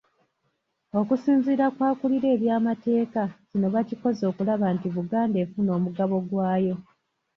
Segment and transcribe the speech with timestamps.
[0.99, 6.75] Okusinziira ku akulira ebyamateeka kino bakikoze okulaba nti Buganda efuna omugabo gwayo.